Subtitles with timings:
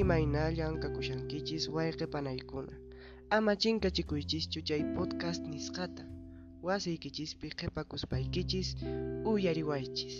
[0.00, 2.74] imaynallañ kakushankichis wayqipanaykuna
[3.36, 6.02] ama chinkachikuychischu chay podcast nisqata
[6.66, 8.68] wasiykichispi qhipakuspaykichis
[9.30, 10.16] uyariwaychis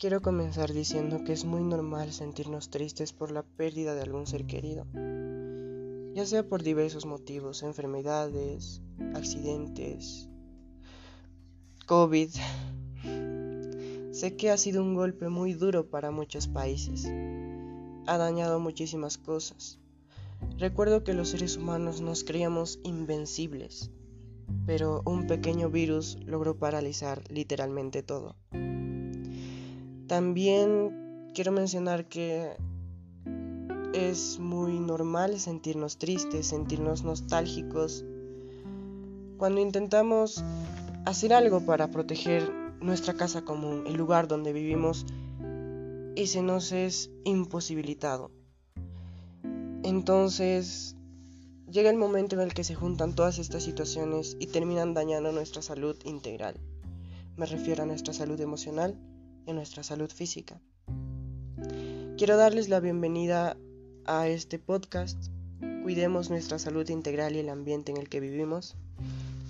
[0.00, 4.46] Quiero comenzar diciendo que es muy normal sentirnos tristes por la pérdida de algún ser
[4.46, 4.86] querido,
[6.14, 8.80] ya sea por diversos motivos, enfermedades,
[9.16, 10.28] accidentes,
[11.86, 12.30] COVID.
[14.12, 17.08] Sé que ha sido un golpe muy duro para muchos países.
[18.08, 19.78] Ha dañado muchísimas cosas.
[20.56, 23.90] Recuerdo que los seres humanos nos creíamos invencibles,
[24.64, 28.34] pero un pequeño virus logró paralizar literalmente todo.
[30.06, 32.56] También quiero mencionar que
[33.92, 38.06] es muy normal sentirnos tristes, sentirnos nostálgicos,
[39.36, 40.42] cuando intentamos
[41.04, 45.04] hacer algo para proteger nuestra casa común, el lugar donde vivimos,
[46.18, 48.32] y se nos es imposibilitado.
[49.84, 50.96] Entonces,
[51.70, 55.62] llega el momento en el que se juntan todas estas situaciones y terminan dañando nuestra
[55.62, 56.56] salud integral.
[57.36, 58.98] Me refiero a nuestra salud emocional,
[59.46, 60.60] en nuestra salud física.
[62.16, 63.56] Quiero darles la bienvenida
[64.04, 65.28] a este podcast.
[65.84, 68.74] Cuidemos nuestra salud integral y el ambiente en el que vivimos.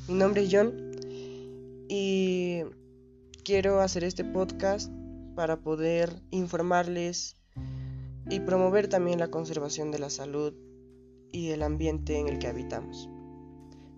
[0.07, 0.75] Mi nombre es John
[1.89, 2.61] y
[3.43, 4.93] quiero hacer este podcast
[5.39, 7.37] para poder informarles
[8.29, 10.53] y promover también la conservación de la salud
[11.31, 13.09] y el ambiente en el que habitamos.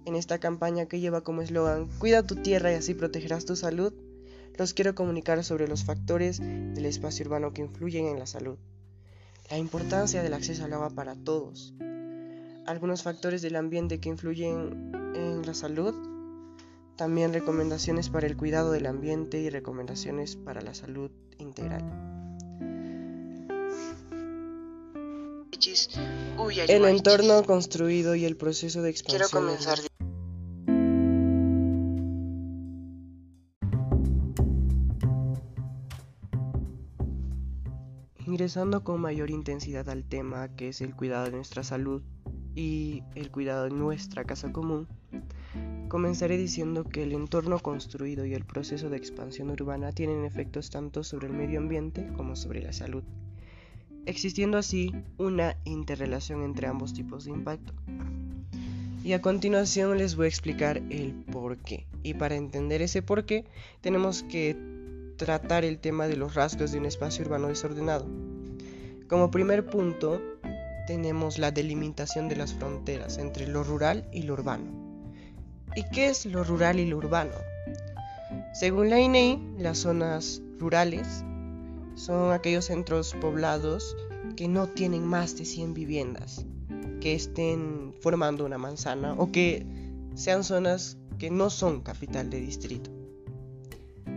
[0.05, 3.95] En esta campaña que lleva como eslogan Cuida tu tierra y así protegerás tu salud,
[4.59, 8.59] los quiero comunicar sobre los factores del espacio urbano que influyen en la salud,
[9.51, 11.73] la importancia del acceso al agua para todos,
[12.67, 15.95] algunos factores del ambiente que influyen en la salud,
[17.01, 21.83] también recomendaciones para el cuidado del ambiente y recomendaciones para la salud integral.
[26.69, 29.31] El entorno construido y el proceso de expansión.
[29.31, 29.79] Quiero comenzar
[38.27, 42.03] Ingresando con mayor intensidad al tema que es el cuidado de nuestra salud
[42.55, 44.87] y el cuidado de nuestra casa común,
[45.91, 51.03] comenzaré diciendo que el entorno construido y el proceso de expansión urbana tienen efectos tanto
[51.03, 53.03] sobre el medio ambiente como sobre la salud,
[54.07, 57.75] existiendo así una interrelación entre ambos tipos de impacto.
[59.03, 61.87] Y a continuación les voy a explicar el por qué.
[62.05, 63.45] Y para entender ese por qué
[63.81, 64.57] tenemos que
[65.17, 68.07] tratar el tema de los rasgos de un espacio urbano desordenado.
[69.09, 70.23] Como primer punto,
[70.87, 74.80] tenemos la delimitación de las fronteras entre lo rural y lo urbano.
[75.77, 77.35] ¿Y qué es lo rural y lo urbano?
[78.53, 81.25] Según la INEI, e las zonas rurales
[81.95, 83.97] son aquellos centros poblados
[84.37, 86.45] que no tienen más de 100 viviendas,
[87.01, 89.67] que estén formando una manzana o que
[90.15, 92.91] sean zonas que no son capital de distrito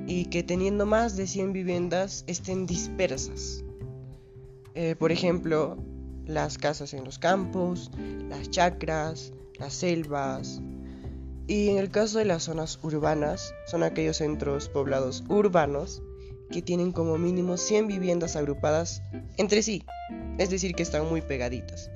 [0.07, 3.63] y que teniendo más de 100 viviendas estén dispersas.
[4.75, 5.77] Eh, por ejemplo,
[6.25, 7.91] las casas en los campos,
[8.27, 10.61] las chacras, las selvas.
[11.47, 16.01] Y en el caso de las zonas urbanas, son aquellos centros poblados urbanos
[16.51, 19.01] que tienen como mínimo 100 viviendas agrupadas
[19.37, 19.83] entre sí,
[20.37, 21.91] es decir, que están muy pegaditas.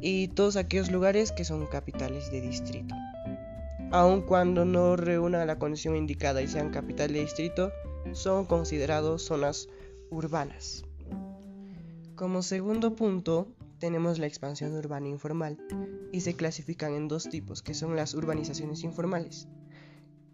[0.00, 2.94] Y todos aquellos lugares que son capitales de distrito
[3.90, 7.72] aun cuando no reúnan la condición indicada y sean capital de distrito,
[8.12, 9.68] son considerados zonas
[10.10, 10.84] urbanas.
[12.14, 13.48] Como segundo punto,
[13.78, 15.58] tenemos la expansión urbana informal
[16.12, 19.48] y se clasifican en dos tipos, que son las urbanizaciones informales.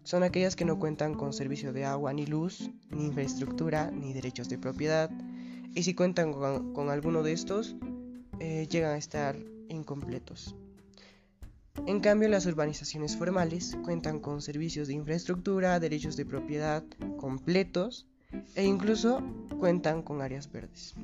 [0.03, 4.49] Son aquellas que no cuentan con servicio de agua ni luz, ni infraestructura, ni derechos
[4.49, 5.09] de propiedad,
[5.75, 7.75] y si cuentan con, alguno de estos,
[8.39, 9.37] eh, llegan a estar
[9.69, 10.55] incompletos.
[11.87, 16.83] En cambio, las urbanizaciones formales cuentan con servicios de infraestructura, derechos de propiedad
[17.17, 18.05] completos
[18.55, 19.23] e incluso
[19.59, 20.95] cuentan con áreas verdes.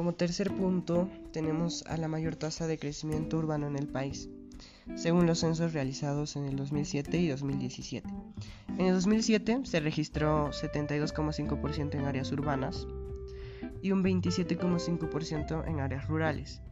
[0.00, 4.30] Como tercer punto, tenemos a la mayor tasa de crecimiento urbano en el país,
[4.96, 8.08] según los censos realizados en el 2007 y 2017.
[8.78, 12.86] En el 2007 se registró 72,5% en áreas urbanas
[13.82, 16.62] y un 27,5% en áreas rurales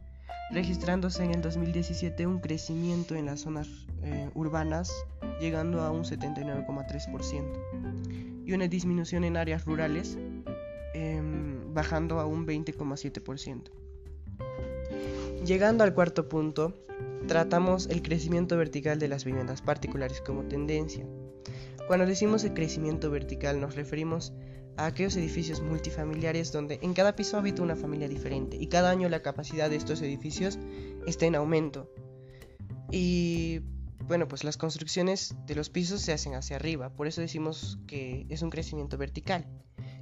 [0.49, 3.67] registrándose en el 2017 un crecimiento en las zonas
[4.01, 4.91] eh, urbanas
[5.39, 10.17] llegando a un 79,3% y una disminución en áreas rurales
[10.95, 11.28] em,
[11.73, 13.71] bajando a un 20,7%.
[15.45, 16.73] Llegando al cuarto punto,
[17.27, 21.05] tratamos el crecimiento vertical de las viviendas particulares como tendencia.
[21.87, 24.33] Cuando decimos el crecimiento vertical nos referimos
[24.77, 29.09] a aquellos edificios multifamiliares donde en cada piso habita una familia diferente y cada año
[29.09, 30.59] la capacidad de estos edificios
[31.07, 31.91] está en aumento.
[32.91, 33.61] Y
[34.09, 38.25] bueno, pues las construcciones de los pisos se hacen hacia arriba, por eso decimos que
[38.29, 39.45] es un crecimiento vertical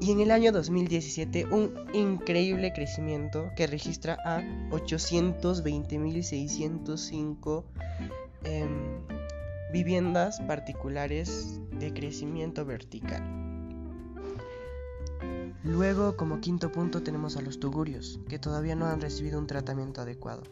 [0.00, 4.40] Y en el año 2017 un increíble crecimiento que registra a
[4.70, 7.64] 820.605
[8.44, 9.02] em,
[9.72, 13.22] viviendas particulares de crecimiento vertical.
[15.62, 20.00] Luego, como quinto punto, tenemos a los tugurios, que todavía no han recibido un tratamiento
[20.00, 20.42] adecuado.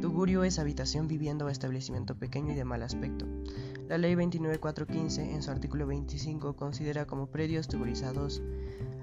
[0.00, 3.26] Tugurio es habitación, vivienda o establecimiento pequeño y de mal aspecto.
[3.88, 8.42] La ley 29415, en su artículo 25, considera como predios tugurizados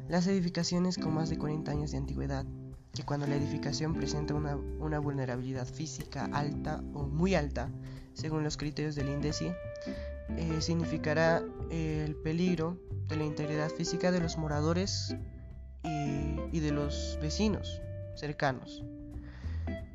[0.10, 2.46] las edificaciones con más de 40 años de antigüedad,
[2.94, 7.70] que cuando la edificación presenta una, vulnerabilidad física alta o muy alta,
[8.14, 9.52] según los criterios del INDECI,
[10.38, 12.78] eh, significará el peligro
[13.08, 15.16] de la integridad física de los moradores
[15.84, 17.82] y, de los vecinos
[18.16, 18.84] cercanos.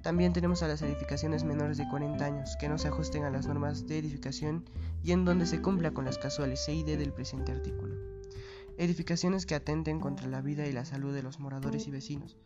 [0.07, 3.49] También tenemos a las edificaciones menores de 40 años que no se ajusten a las
[3.49, 4.65] normas de edificación
[5.03, 7.97] y en donde se cumpla con las casuales C y D del presente artículo.
[8.79, 12.37] Edificaciones que atenten contra la vida y la salud de los moradores y vecinos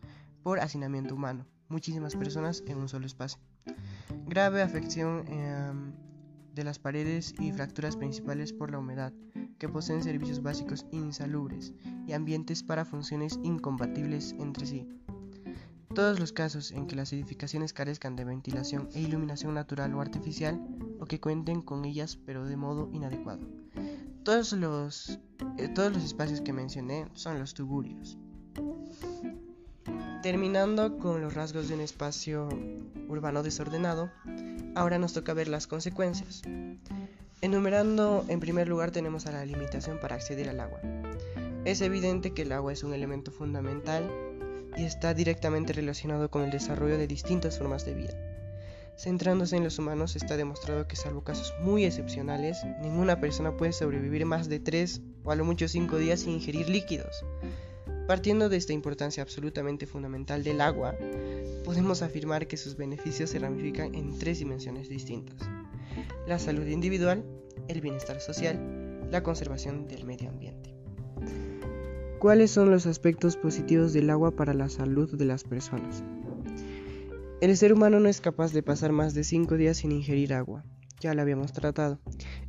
[0.42, 3.38] por hacinamiento humano, muchísimas personas en un solo espacio.
[4.26, 5.92] Grave afección em,
[6.54, 9.12] de las paredes y fracturas principales por la humedad,
[9.58, 11.74] que poseen servicios básicos insalubres
[12.06, 14.88] y ambientes para funciones incompatibles entre sí.
[15.94, 20.60] Todos los casos en que las edificaciones carezcan de ventilación e iluminación natural o artificial
[21.00, 23.48] o que cuenten con ellas pero de modo inadecuado.
[24.22, 25.19] Todos los,
[25.58, 28.19] eh, todos los espacios que mencioné son los tugurios.
[30.22, 32.48] Terminando con los rasgos de un espacio
[33.08, 34.12] urbano desordenado,
[34.76, 36.43] ahora nos toca ver las consecuencias.
[37.40, 40.78] Enumerando, en primer lugar tenemos a la limitación para acceder al agua.
[41.64, 44.30] Es evidente que el agua es un elemento fundamental
[44.76, 48.14] y está directamente relacionado con el desarrollo de distintas formas de vida.
[48.96, 54.26] Centrándose en los humanos, está demostrado que salvo casos muy excepcionales, ninguna persona puede sobrevivir
[54.26, 57.25] más de 3 o a lo mucho 5 días sin ingerir líquidos.
[58.06, 60.96] Partiendo de esta importancia absolutamente fundamental del agua,
[61.64, 65.49] podemos afirmar que sus beneficios se ramifican en tres dimensiones distintas
[66.26, 67.25] la salud individual,
[67.69, 70.59] el bienestar social, la conservación del medio ambiente.
[72.20, 76.05] ¿Cuáles son los aspectos positivos del agua para la salud de las personas?
[77.40, 80.62] El ser humano no es capaz de pasar más de 5 días sin ingerir agua,
[81.00, 81.99] ya lo habíamos tratado.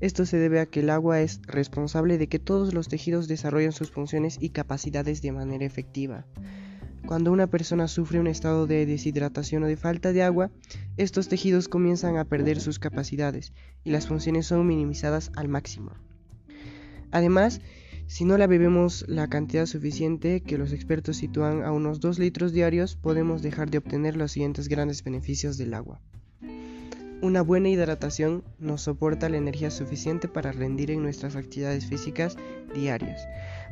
[0.02, 3.72] Esto se debe a que el agua es responsable de que todos los tejidos desarrollen
[3.72, 6.26] sus funciones y capacidades de manera efectiva.
[7.08, 10.52] Cuando una persona sufre un estado de deshidratación o de falta de agua,
[10.98, 13.54] estos tejidos comienzan a perder sus capacidades
[13.86, 15.94] y las funciones son minimizadas al máximo.
[17.12, 17.62] Además,
[18.12, 22.52] si no la bebemos la cantidad suficiente que los expertos sitúan a unos 2 litros
[22.52, 26.02] diarios, podemos dejar de obtener los siguientes grandes beneficios del agua.
[27.22, 32.36] Una buena hidratación nos soporta la energía suficiente para rendir en nuestras actividades físicas
[32.76, 33.26] diarias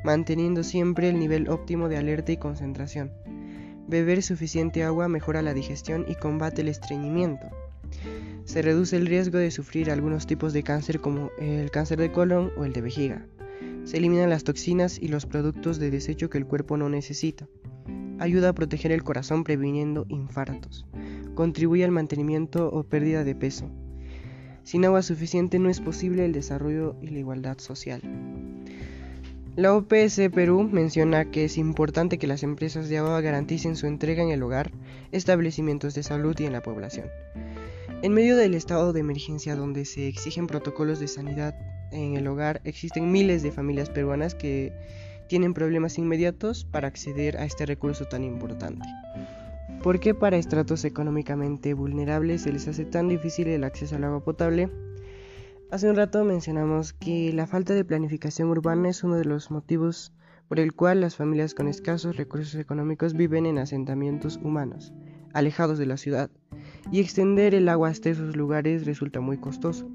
[0.06, 3.12] manteniendo siempre el nivel óptimo de alerta y concentración.
[3.90, 7.48] Beber suficiente agua mejora la digestión y combate el estreñimiento.
[8.46, 12.54] Se reduce el riesgo de sufrir algunos tipos de cáncer como el cáncer de colon
[12.56, 13.26] o el de vejiga.
[13.84, 17.48] Se eliminan las toxinas y los productos de desecho que el cuerpo no necesita.
[18.20, 20.86] Ayuda a proteger el corazón previniendo infartos.
[21.36, 23.70] Contribuye al mantenimiento o pérdida de peso.
[24.64, 28.02] Sin agua suficiente no es posible el desarrollo y la igualdad social.
[29.56, 34.24] La OPS Perú menciona que es importante que las empresas de agua garanticen su entrega
[34.24, 34.72] en el hogar,
[35.12, 37.08] establecimientos de salud y en la población.
[38.02, 41.56] En medio del estado de emergencia donde se exigen protocolos de sanidad
[41.92, 44.74] en el hogar, existen miles de familias peruanas que
[45.28, 48.88] tienen problemas inmediatos para acceder a este recurso tan importante.
[49.84, 54.24] ¿Por qué para estratos económicamente vulnerables se les hace tan difícil el acceso al agua
[54.24, 54.70] potable?
[55.72, 60.12] Hace un rato mencionamos que la falta de planificación urbana es uno de los motivos
[60.50, 64.92] por el cual las familias con escasos recursos económicos viven en asentamientos humanos,
[65.32, 66.32] alejados de la ciudad,
[66.92, 69.88] y extender el agua hasta esos lugares resulta muy costoso,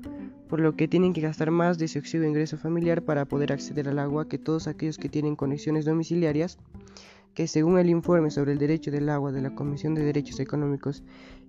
[0.55, 3.89] por lo que tienen que gastar más de su exiguo ingreso familiar para poder acceder
[3.89, 6.59] al agua que todos aquellos que tienen conexiones domiciliarias,
[7.35, 11.03] que según el informe sobre el derecho del agua de la Comisión de Derechos Económicos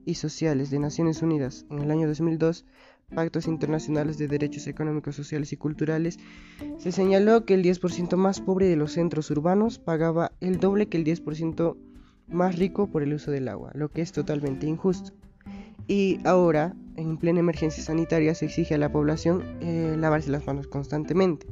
[0.05, 2.65] y Sociales de Naciones Unidas en el año 2002,
[3.13, 6.17] Pactos Internacionales de Derechos Económicos, Sociales y Culturales,
[6.79, 10.97] se señaló que el 10% más pobre de los centros urbanos pagaba el doble que
[10.97, 11.77] el 10%
[12.27, 15.13] más rico por el uso del agua, lo que es totalmente injusto.
[15.87, 20.67] Y ahora, en plena emergencia sanitaria, se exige a la población eh, lavarse las manos
[20.67, 21.45] constantemente.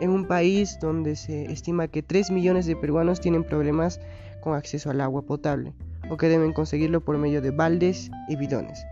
[0.00, 4.00] En un país donde se estima que 3 millones de peruanos tienen problemas
[4.42, 5.72] con acceso al agua potable,
[6.10, 8.84] o que deben conseguirlo por medio de baldes y bidones.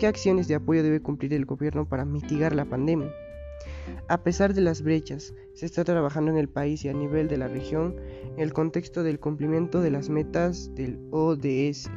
[0.00, 3.12] ¿Qué acciones de apoyo debe cumplir el gobierno para mitigar la pandemia?
[4.08, 7.38] A pesar de las brechas, se está trabajando en el país y a nivel de
[7.38, 7.94] la región
[8.34, 11.88] en el contexto del cumplimiento de las metas del ODS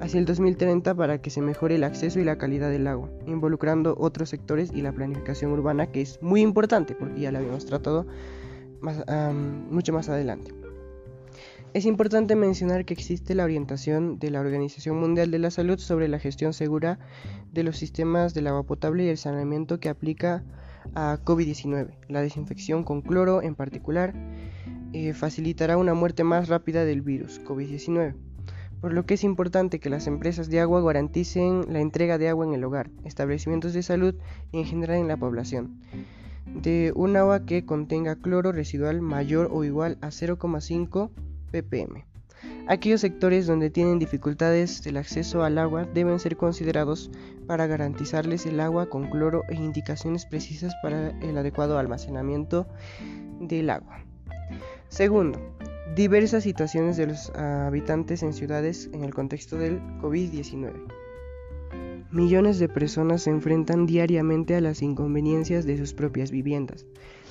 [0.00, 3.94] hacia el 2030 para que se mejore el acceso y la calidad del agua, involucrando
[3.98, 8.06] otros sectores y la planificación urbana que es muy importante porque ya la habíamos tratado
[9.70, 10.52] mucho más adelante.
[11.72, 16.06] Es importante mencionar que existe la orientación de la Organización Mundial de la Salud sobre
[16.06, 17.00] la gestión segura
[17.52, 20.44] de los sistemas del agua potable y el saneamiento que aplica
[20.94, 21.96] a COVID-19.
[22.08, 24.14] La desinfección con cloro en particular
[24.92, 28.14] eh, facilitará una muerte más rápida del virus COVID-19,
[28.84, 32.44] por lo que es importante que las empresas de agua garanticen la entrega de agua
[32.44, 34.14] en el hogar, establecimientos de salud
[34.52, 35.80] y en general en la población
[36.44, 41.08] de un agua que contenga cloro residual mayor o igual a 0,5
[41.50, 42.04] ppm.
[42.66, 47.10] Aquellos sectores donde tienen dificultades del acceso al agua deben ser considerados
[47.46, 52.66] para garantizarles el agua con cloro e indicaciones precisas para el adecuado almacenamiento
[53.40, 54.04] del agua.
[54.88, 55.53] Segundo,
[55.94, 60.72] diversas situaciones de los habitantes en ciudades en el contexto del COVID-19.
[62.10, 66.86] Millones de personas se enfrentan diariamente a las inconveniencias de sus propias viviendas,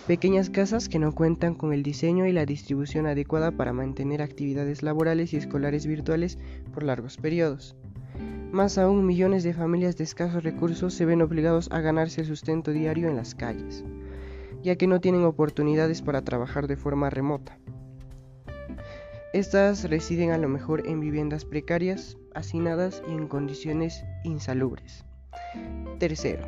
[0.08, 4.84] Pequeñas casas que no cuentan con el diseño y la distribución adecuada para mantener actividades
[4.84, 6.38] laborales y escolares virtuales
[6.74, 7.78] por largos periodos.
[8.52, 12.72] Más aún, millones de familias de escasos recursos se ven obligados a ganarse el sustento
[12.72, 13.86] diario en las calles,
[14.62, 17.58] ya que no tienen oportunidades para trabajar de forma remota.
[19.34, 25.06] Estas residen a lo mejor en viviendas precarias, hacinadas y en condiciones insalubres.
[25.98, 26.46] Tercero,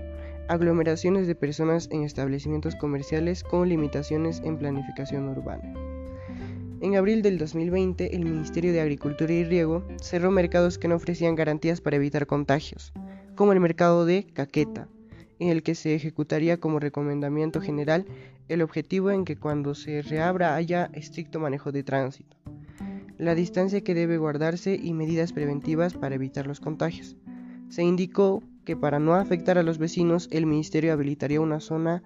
[0.49, 5.73] aglomeraciones de personas en establecimientos comerciales con limitaciones en planificación urbana.
[6.79, 11.33] En abril del 2020, el Ministerio de Agricultura y Riego cerró mercados que no ofrecían
[11.33, 12.93] garantías para evitar contagios,
[13.33, 14.87] como el mercado de Caqueta,
[15.39, 18.05] en el que se ejecutaría como recomendamiento general
[18.47, 22.37] el objetivo en que cuando se reabra haya estricto manejo de tránsito,
[23.17, 27.17] la distancia que debe guardarse y medidas preventivas para evitar los contagios.
[27.69, 32.03] Se indicó que para no afectar a los vecinos el ministerio habilitaría una zona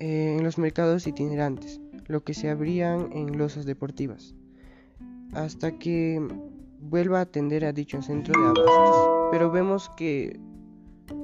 [0.00, 4.34] eh, en los mercados itinerantes, lo que se abrían en losas deportivas,
[5.32, 6.20] hasta que
[6.80, 9.28] vuelva a atender a dicho centro de abastos.
[9.30, 10.38] Pero vemos que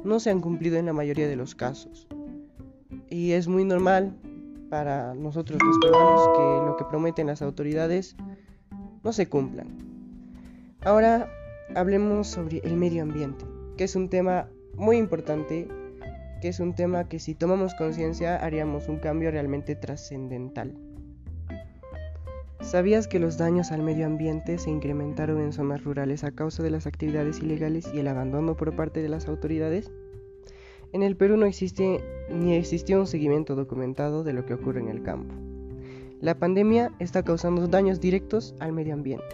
[0.04, 2.08] no se han cumplido en la mayoría de los casos.
[3.08, 4.16] Y es muy normal
[4.70, 8.16] para nosotros los peruanos que lo que prometen las autoridades
[9.02, 9.68] no se cumplan.
[10.82, 11.28] Ahora
[11.74, 13.44] hablemos sobre el medio ambiente
[13.76, 15.68] que es un tema muy importante,
[16.40, 20.74] que es un tema que si tomamos conciencia haríamos un cambio realmente trascendental.
[22.60, 26.70] ¿Sabías que los daños al medio ambiente se incrementaron en zonas rurales a causa de
[26.70, 29.90] las actividades ilegales y el abandono por parte de las autoridades?
[30.92, 34.88] En el Perú no existe ni existió un seguimiento documentado de lo que ocurre en
[34.88, 35.34] el campo.
[36.22, 39.26] La pandemia está causando daños directos al medio ambiente.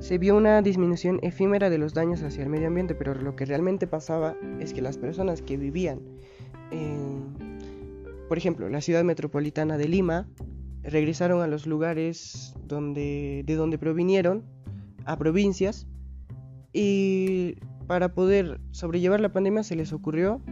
[0.00, 3.46] Se vio una disminución efímera de los daños hacia el medio ambiente, pero lo que
[3.46, 6.00] realmente pasaba es que las personas que vivían
[6.70, 7.34] en,
[8.28, 10.28] por ejemplo, la ciudad metropolitana de Lima,
[10.82, 14.44] regresaron a los lugares donde, de donde provinieron,
[15.06, 15.86] a provincias,
[16.70, 20.42] y para poder sobrellevar la pandemia se les ocurrió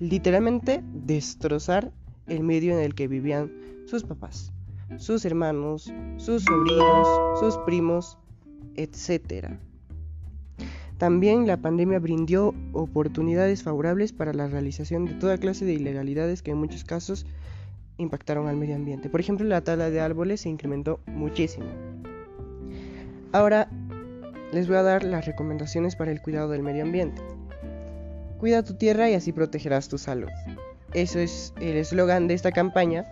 [0.00, 1.92] literalmente destrozar
[2.32, 3.52] el medio en el que vivían
[3.86, 4.52] sus papás,
[4.98, 7.08] sus hermanos, sus sobrinos,
[7.38, 8.18] sus primos,
[8.76, 9.48] etc.
[10.98, 16.52] También la pandemia brindó oportunidades favorables para la realización de toda clase de ilegalidades que
[16.52, 17.26] en muchos casos
[17.98, 19.10] impactaron al medio ambiente.
[19.10, 21.66] Por ejemplo, la tala de árboles se incrementó muchísimo.
[23.32, 23.68] Ahora
[24.52, 27.22] les voy a dar las recomendaciones para el cuidado del medio ambiente.
[28.38, 30.28] Cuida tu tierra y así protegerás tu salud.
[30.94, 33.06] Eso es el eslogan de esta campaña.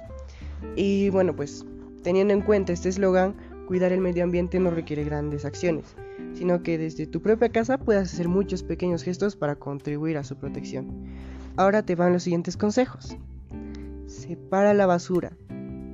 [0.77, 1.65] Y bueno, pues
[2.03, 3.35] teniendo en cuenta este eslogan,
[3.67, 5.97] cuidar el medio ambiente no requiere grandes acciones,
[6.35, 10.37] sino que desde tu propia casa puedas hacer muchos pequeños gestos para contribuir a su
[10.37, 11.05] protección.
[11.57, 13.17] Ahora te van los siguientes consejos.
[14.07, 15.37] Separa la basura.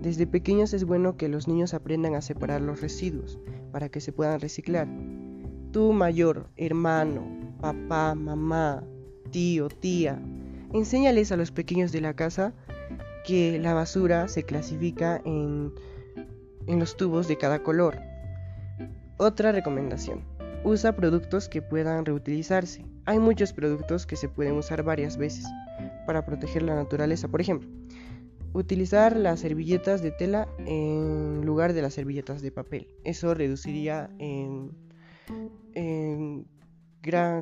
[0.00, 3.38] Desde pequeños es bueno que los niños aprendan a separar los residuos
[3.72, 4.88] para que se puedan reciclar.
[5.72, 7.26] Tu mayor, hermano,
[7.60, 8.84] papá, mamá,
[9.30, 10.22] tío, tía,
[10.76, 12.52] enséñales a los pequeños de la casa
[13.24, 15.72] que la basura se clasifica en,
[16.66, 17.98] los tubos de cada color.
[19.18, 20.24] Otra recomendación.
[20.64, 22.84] Usa productos que puedan reutilizarse.
[23.04, 25.46] Hay muchos productos que se pueden usar varias veces
[26.06, 27.28] para proteger la naturaleza.
[27.28, 27.68] Por ejemplo,
[28.52, 32.88] utilizar las servilletas de tela en lugar de las servilletas de papel.
[33.04, 34.72] Eso reduciría en,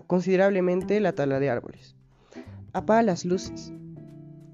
[0.06, 1.96] considerablemente la tala de árboles.
[2.74, 3.72] Apaga las luces.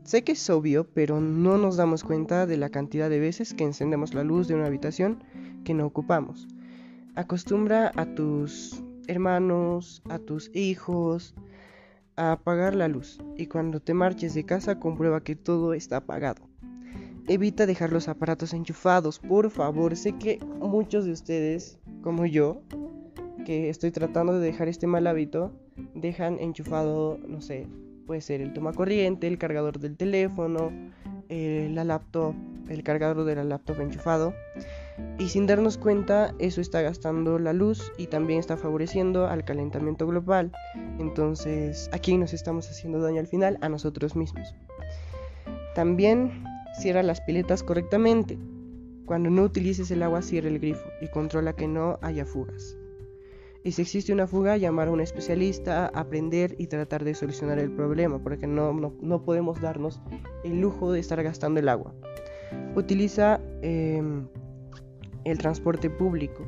[0.05, 3.65] Sé que es obvio, pero no nos damos cuenta de la cantidad de veces que
[3.65, 5.25] encendemos la luz de una habitación
[5.65, 6.47] que no ocupamos.
[7.15, 11.35] Acostumbra a tus hermanos, a tus hijos,
[12.17, 16.43] a apagar la luz y cuando te marches de casa comprueba que todo está apagado.
[17.27, 19.97] Evita dejar los aparatos enchufados, por favor.
[19.97, 22.61] Sé que muchos de ustedes, como yo,
[23.47, 25.53] que estoy tratando de dejar este mal hábito,
[25.95, 27.67] dejan enchufado, no sé,
[28.11, 30.73] puede ser el toma corriente, el cargador del teléfono,
[31.29, 32.35] eh, la laptop,
[32.69, 34.35] el cargador de la laptop enchufado
[35.17, 40.09] y sin darnos cuenta eso está gastando la luz y también está favoreciendo al calentamiento
[40.09, 40.51] global.
[40.99, 43.59] Entonces, ¿a quién nos estamos haciendo daño al final?
[43.61, 44.57] A nosotros mismos.
[45.77, 46.43] También
[46.81, 48.37] cierra las piletas correctamente.
[49.07, 52.77] Cuando no utilices el agua, cierra el grifo y controla que no haya fugas.
[53.63, 57.71] Y si existe una fuga, llamar a un especialista, aprender y tratar de solucionar el
[57.71, 60.01] problema, porque no, no, podemos darnos
[60.45, 61.95] el lujo de estar gastando el agua.
[62.75, 64.27] Utiliza em,
[65.25, 66.47] el transporte público.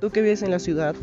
[0.00, 0.94] Tú que vives en la ciudad,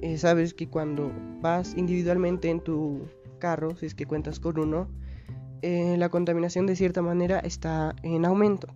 [0.00, 3.02] eh, sabes que cuando vas individualmente en tu
[3.38, 4.88] carro, si es que cuentas con uno,
[5.60, 8.68] eh, la contaminación de cierta manera está en aumento.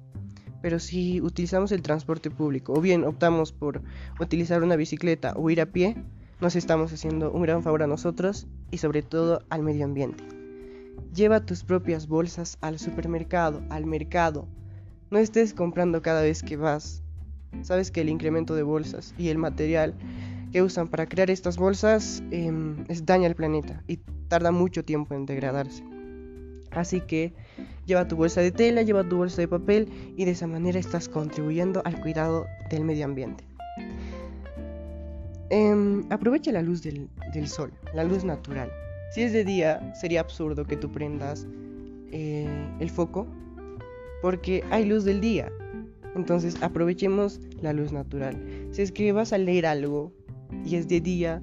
[0.62, 3.82] Pero si utilizamos el transporte público o bien optamos por
[4.20, 5.96] utilizar una bicicleta o ir a pie,
[6.40, 10.24] nos estamos haciendo un gran favor a nosotros y sobre todo al medio ambiente.
[11.14, 14.46] Lleva tus propias bolsas al supermercado, al mercado.
[15.10, 17.02] No estés comprando cada vez que vas
[17.62, 19.94] Sabes que el incremento de bolsas y el material
[20.52, 25.26] que usan para crear estas bolsas em, daña al planeta y tarda mucho tiempo en
[25.26, 25.84] degradarse.
[26.70, 27.32] Así que
[27.86, 31.08] lleva tu bolsa de tela, lleva tu bolsa de papel y de esa manera estás
[31.08, 33.44] contribuyendo al cuidado del medio ambiente.
[35.50, 37.08] Em, aprovecha la luz del,
[37.46, 38.70] sol, la luz natural.
[39.12, 41.46] Si es de día, sería absurdo que tú prendas
[42.12, 42.46] eh,
[42.80, 43.26] el foco
[44.20, 45.50] porque hay luz del día
[46.18, 48.36] entonces aprovechemos la luz natural.
[48.72, 50.12] Si es que vas a leer algo
[50.64, 51.40] y es de día,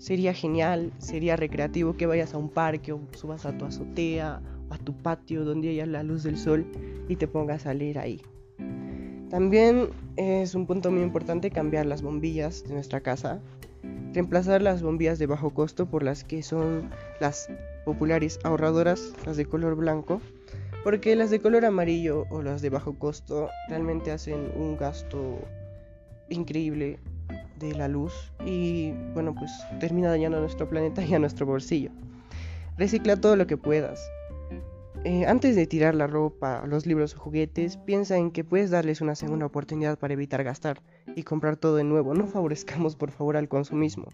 [0.00, 4.74] sería genial, sería recreativo que vayas a un parque o subas a tu azotea o
[4.74, 6.66] a tu patio donde haya la luz del sol
[7.06, 8.22] y te pongas a leer ahí.
[9.28, 13.40] También es un punto muy importante cambiar las bombillas de nuestra casa,
[14.14, 16.88] reemplazar las bombillas de bajo costo por las que son
[17.20, 17.50] las
[17.84, 20.22] populares ahorradoras, las de color blanco,
[20.82, 25.38] porque las de color amarillo o las de bajo costo realmente hacen un gasto
[26.30, 26.98] increíble
[27.60, 31.90] de la luz y bueno pues termina dañando a nuestro planeta y a nuestro bolsillo.
[32.76, 34.00] Recicla todo lo que puedas.
[35.04, 39.00] Eh, antes de tirar la ropa, los libros o juguetes, piensa en que puedes darles
[39.00, 40.82] una segunda oportunidad para evitar gastar
[41.14, 42.14] y comprar todo de nuevo.
[42.14, 44.08] No favorezcamos por favor al consumismo.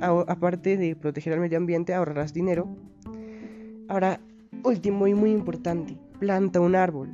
[0.00, 2.68] aparte de proteger al medio ambiente, ahorrarás dinero.
[3.88, 4.20] Ahora,
[4.64, 7.10] Último y muy importante, planta un árbol.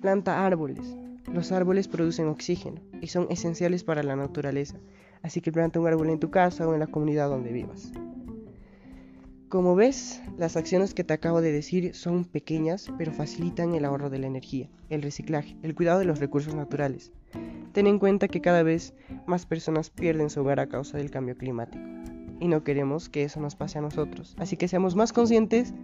[0.00, 0.96] Planta árboles.
[1.34, 4.76] Los árboles producen oxígeno y son esenciales para la naturaleza,
[5.20, 7.90] así que planta un árbol en tu casa o en la comunidad donde vivas.
[9.48, 14.10] Como ves, las acciones que te acabo de decir son pequeñas, pero facilitan el ahorro
[14.10, 17.10] de la energía, el reciclaje, el cuidado de los recursos naturales.
[17.72, 18.94] Ten en cuenta que cada vez
[19.26, 21.82] más personas pierden su hogar a causa del cambio climático
[22.38, 24.36] y no queremos que eso nos pase a nosotros.
[24.38, 25.74] Así que seamos más conscientes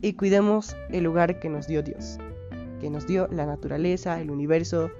[0.00, 2.18] y cuidemos el lugar que nos dio Dios,
[2.82, 4.90] que nos dio la naturaleza, el universo.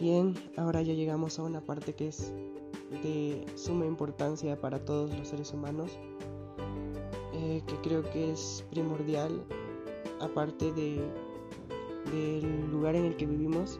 [0.00, 2.32] Bien, ahora ya llegamos a una parte que es
[3.02, 5.98] de suma importancia para todos los seres humanos,
[7.34, 9.44] eh, que creo que es primordial,
[10.20, 11.04] aparte de
[12.10, 13.78] del lugar en el que vivimos,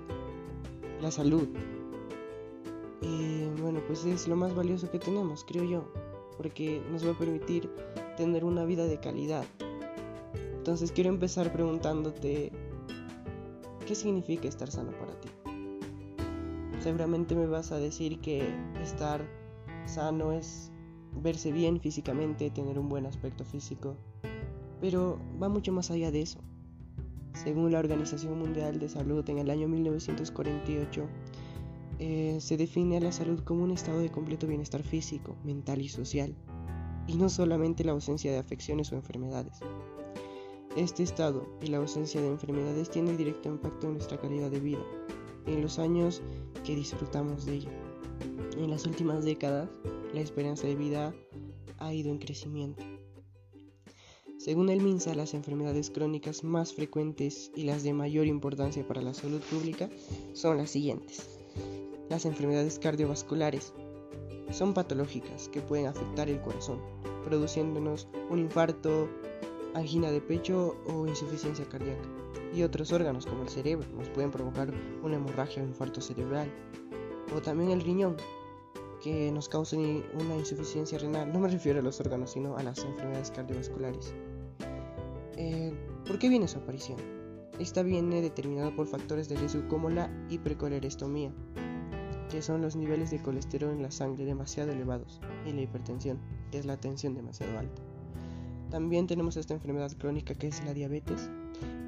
[1.01, 1.49] la salud.
[3.03, 5.93] Y bueno, pues es lo más valioso que tenemos, creo yo,
[6.37, 7.71] porque nos va a permitir
[8.17, 9.45] tener una vida de calidad.
[10.57, 12.53] Entonces quiero empezar preguntándote,
[13.87, 15.29] ¿qué significa estar sano para ti?
[16.81, 19.27] Seguramente me vas a decir que estar
[19.87, 20.71] sano es
[21.23, 23.97] verse bien físicamente, tener un buen aspecto físico,
[24.81, 26.41] pero va mucho más allá de eso.
[27.33, 31.09] Según la Organización Mundial de Salud, en el año 1948
[32.03, 35.91] eh, se define a la salud como un estado de completo bienestar físico, mental y
[35.91, 36.35] social,
[37.07, 39.59] y no solamente la ausencia de afecciones o enfermedades.
[40.77, 44.83] Este estado y la ausencia de enfermedades tiene directo impacto en nuestra calidad de vida,
[45.47, 46.23] en los años
[46.65, 47.71] que disfrutamos de ella.
[48.57, 49.69] En las últimas décadas,
[50.15, 51.15] la esperanza de vida
[51.79, 52.83] ha ido en crecimiento.
[54.39, 59.13] Según el MINSA, las enfermedades crónicas más frecuentes y las de mayor importancia para la
[59.13, 59.91] salud pública
[60.33, 61.41] son las siguientes.
[62.11, 63.73] Las enfermedades cardiovasculares
[64.51, 66.81] son patológicas que pueden afectar el corazón,
[67.25, 69.09] produciéndonos un infarto,
[69.75, 72.09] angina de pecho o insuficiencia cardíaca.
[72.53, 76.53] Y otros órganos como el cerebro nos pueden provocar una hemorragia o infarto cerebral.
[77.33, 78.17] O también el riñón,
[79.01, 81.33] que nos causa una insuficiencia renal.
[81.33, 84.13] No me refiero a los órganos, sino a las enfermedades cardiovasculares.
[85.37, 85.73] Eh,
[86.05, 86.99] ¿Por qué viene su aparición?
[87.61, 91.33] Esta viene determinada por factores de riesgo como la hipercolerestomía,
[92.31, 96.19] que son los niveles de colesterol en la sangre demasiado elevados, y la hipertensión,
[96.51, 97.83] que es la tensión demasiado alta.
[98.71, 101.29] También tenemos esta enfermedad crónica que es la diabetes,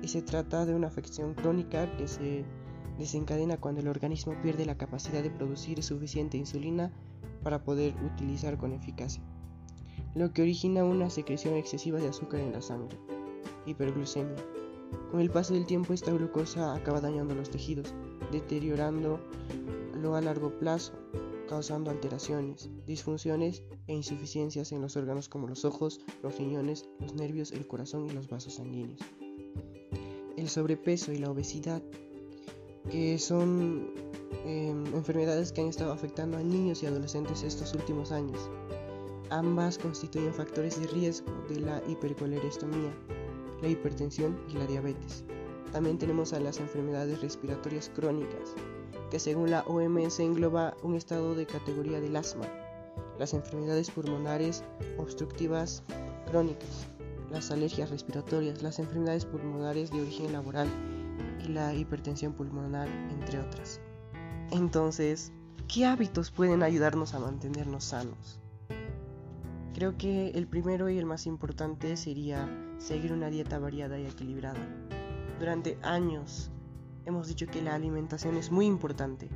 [0.02, 2.44] y se trata de una afección crónica que se
[2.98, 6.90] desencadena cuando el organismo pierde la capacidad de producir suficiente insulina
[7.42, 9.22] para poder utilizar con eficacia,
[10.14, 12.98] lo que origina una secreción excesiva de azúcar en la sangre
[13.66, 14.36] hiperglucemia.
[15.10, 17.94] Con el paso del tiempo esta glucosa acaba dañando los tejidos,
[20.02, 20.92] deteriorándolo a largo plazo,
[21.48, 27.52] causando alteraciones, disfunciones e insuficiencias en los órganos como los ojos, los riñones, los nervios,
[27.52, 29.00] el corazón y los vasos sanguíneos.
[30.36, 31.82] El sobrepeso y la obesidad,
[32.90, 33.92] que son
[34.44, 38.50] em, enfermedades que han estado afectando a niños y adolescentes estos últimos años.
[39.30, 42.92] Ambas constituyen factores de riesgo de la hipercolerestomía,
[43.60, 45.24] la hipertensión y la diabetes.
[45.72, 48.54] También tenemos a las enfermedades respiratorias crónicas,
[49.10, 52.46] que según la OMS engloba un estado de categoría del asma,
[53.18, 54.64] las enfermedades pulmonares
[54.98, 55.82] obstructivas
[56.26, 56.86] crónicas,
[57.30, 60.68] las alergias respiratorias, las enfermedades pulmonares de origen laboral
[61.44, 63.80] y la hipertensión pulmonar, entre otras.
[64.50, 65.32] Entonces,
[65.72, 68.40] ¿qué hábitos pueden ayudarnos a mantenernos sanos?
[69.74, 72.46] Creo que el primero y el más importante sería
[72.78, 74.60] seguir una dieta variada y equilibrada.
[75.42, 76.52] Durante años
[77.04, 79.28] hemos dicho que la alimentación es muy importante,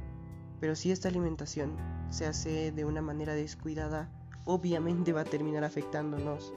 [0.60, 1.76] pero si esta alimentación
[2.10, 4.08] se hace de una manera descuidada,
[4.44, 6.54] obviamente va a terminar afectándonos.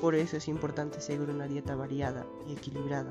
[0.00, 3.10] Por eso es importante seguir una dieta variada y equilibrada,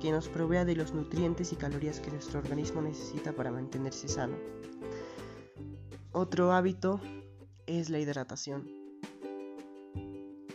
[0.00, 4.38] que nos provea de los nutrientes y calorías que nuestro organismo necesita para mantenerse sano.
[6.12, 6.98] Otro hábito
[7.66, 8.70] es la hidratación.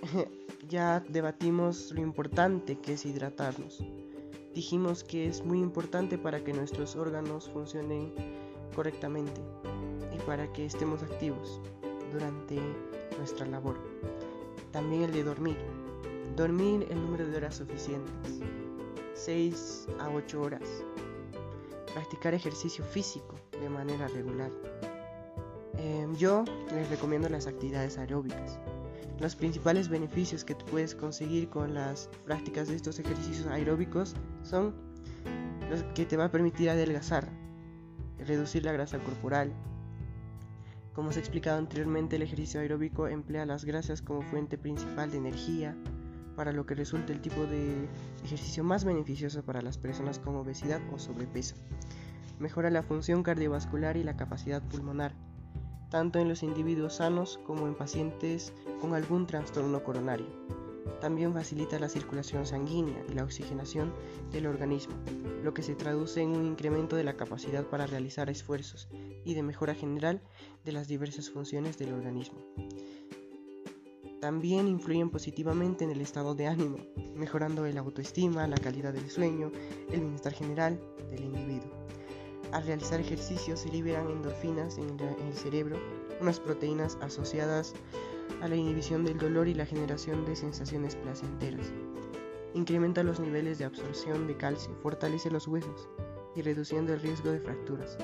[0.68, 3.84] ya debatimos lo importante que es hidratarnos.
[4.56, 8.14] Dijimos que es muy importante para que nuestros órganos funcionen
[8.74, 9.42] correctamente
[10.14, 11.60] y para que estemos activos
[12.14, 12.58] durante
[13.18, 13.76] nuestra labor.
[14.72, 15.58] También el de dormir.
[16.38, 18.40] Dormir el número de horas suficientes.
[19.14, 20.86] 6 a 8 horas.
[21.94, 24.52] Practicar ejercicio físico de manera regular.
[25.78, 28.58] Em, yo les recomiendo las actividades aeróbicas.
[29.20, 34.76] Los principales beneficios que puedes conseguir con las prácticas de estos ejercicios aeróbicos son
[35.70, 37.30] los que te va a permitir adelgazar,
[38.20, 39.54] reducir la grasa corporal.
[40.94, 45.18] Como os he explicado anteriormente, el ejercicio aeróbico emplea las grasas como fuente principal de
[45.18, 45.76] energía,
[46.36, 47.88] para lo que resulta el tipo de
[48.24, 51.56] ejercicio más beneficioso para las personas con obesidad o sobrepeso.
[52.40, 55.14] Mejora la función cardiovascular y la capacidad pulmonar
[55.96, 60.26] tanto en los individuos sanos como en pacientes con algún trastorno coronario.
[61.00, 63.94] También facilita la circulación sanguínea y la oxigenación
[64.30, 64.94] del organismo,
[65.42, 68.90] lo que se traduce en un incremento de la capacidad para realizar esfuerzos
[69.24, 70.22] y de mejora general
[70.66, 72.40] de las diversas funciones del organismo.
[74.20, 76.78] También influyen positivamente en el estado de ánimo,
[77.16, 79.50] mejorando el autoestima, la calidad del sueño,
[79.90, 80.78] el bienestar general
[81.10, 81.86] del individuo.
[82.56, 85.76] Al realizar ejercicio se liberan endorfinas en, el cerebro,
[86.22, 87.74] unas proteínas asociadas
[88.42, 91.74] a la inhibición del dolor y la generación de sensaciones placenteras.
[92.54, 95.90] Incrementa los niveles de absorción de calcio, fortalece los huesos
[96.34, 97.98] y reduciendo el riesgo de fracturas.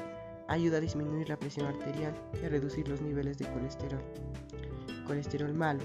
[0.49, 4.03] Ayuda a disminuir la presión arterial y a reducir los niveles de colesterol.
[5.07, 5.79] Colesterol malo.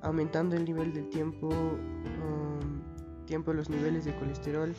[0.00, 4.74] Aumentando el nivel del tiempo, um, tiempo los niveles de colesterol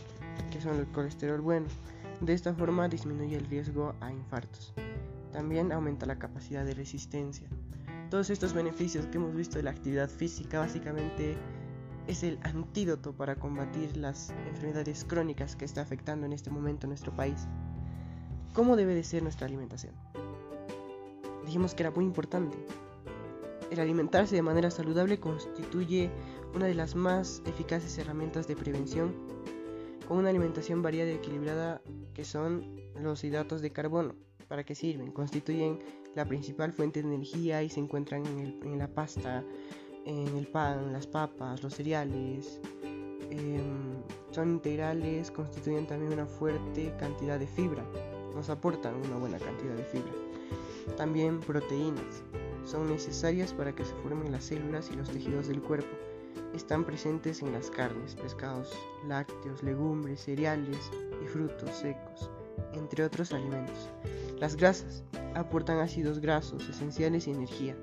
[0.50, 1.68] que son el colesterol bueno.
[2.22, 4.74] De esta forma disminuye el riesgo a infartos.
[5.34, 7.48] También aumenta la capacidad de resistencia.
[8.10, 11.36] Todos estos beneficios que hemos visto de la actividad física básicamente
[12.08, 17.14] es el antídoto para combatir las enfermedades crónicas que está afectando en este momento nuestro
[17.14, 17.48] país.
[18.54, 19.94] ¿Cómo debe de ser nuestra alimentación?
[21.46, 22.56] Dijimos que era muy importante.
[23.72, 26.10] El alimentarse de manera saludable constituye
[26.54, 29.14] una de las más eficaces herramientas de prevención
[30.08, 31.82] con una alimentación variada y equilibrada
[32.14, 32.64] que son
[33.02, 34.16] los hidratos de carbono.
[34.48, 35.12] ¿Para qué sirven?
[35.12, 35.80] Constituyen
[36.16, 39.44] la principal fuente de energía y se encuentran en, la pasta,
[40.06, 42.62] en el pan, las papas, los cereales.
[43.30, 43.96] Em,
[44.32, 47.84] son integrales, constituyen también una fuerte cantidad de fibra,
[48.36, 50.14] nos aportan una buena cantidad de fibra.
[50.96, 52.24] También proteínas,
[52.64, 56.05] son necesarias para que se formen las células y los tejidos del cuerpo
[56.54, 58.72] están presentes en las carnes, pescados,
[59.08, 60.92] lácteos, legumbres, cereales
[61.24, 62.30] y frutos secos,
[62.74, 63.90] entre otros alimentos.
[64.40, 67.76] Las grasas aportan ácidos grasos esenciales y energía,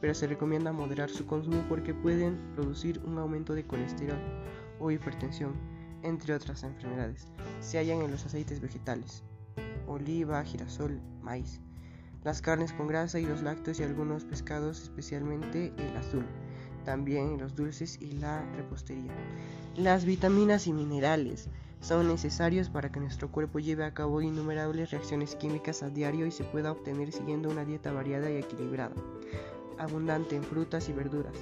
[0.00, 4.18] pero se recomienda moderar su consumo porque pueden producir un aumento de colesterol
[4.80, 5.54] o hipertensión,
[6.02, 7.28] entre otras enfermedades.
[7.60, 9.24] Se hallan en los aceites vegetales,
[9.86, 11.60] oliva, girasol, maíz,
[12.24, 16.24] las carnes con grasa y los lácteos y algunos pescados, especialmente el azul
[16.84, 19.12] también los dulces y la repostería.
[19.76, 21.48] Las vitaminas y minerales
[21.80, 26.30] son necesarios para que nuestro cuerpo lleve a cabo innumerables reacciones químicas a diario y
[26.30, 28.96] se pueda obtener siguiendo una dieta variada y equilibrada,
[29.78, 31.34] abundante en frutas y verduras,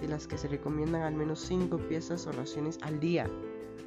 [0.00, 3.28] de las que se recomiendan al menos 5 piezas o raciones al día.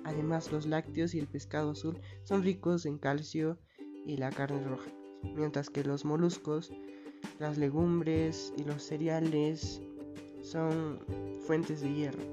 [0.03, 3.57] Además, los lácteos y el pescado azul son ricos en calcio
[4.05, 4.91] y la carne roja,
[5.35, 6.71] mientras que los moluscos,
[7.39, 9.81] las legumbres y los cereales
[10.47, 10.99] son
[11.45, 12.23] fuentes de hierro.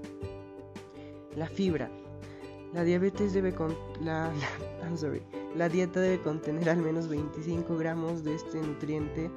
[1.37, 1.91] La fibra.
[2.73, 4.33] La diabetes debe con la,
[5.57, 9.31] la dieta debe contener al menos 25 gramos de este nutriente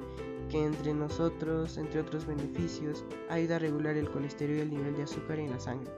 [0.50, 5.02] que entre nosotros, entre otros beneficios, ayuda a regular el colesterol y el nivel de
[5.02, 5.90] azúcar en la sangre.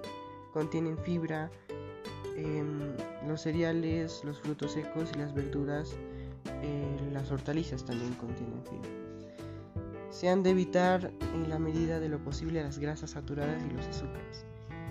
[0.53, 1.51] Contienen fibra,
[2.37, 2.81] em,
[3.29, 5.97] los cereales, los frutos secos y las verduras,
[6.63, 9.10] eh, las hortalizas también contienen fibra.
[10.11, 13.87] Se han de evitar en la medida de lo posible las grasas saturadas y los
[13.87, 14.45] azúcares.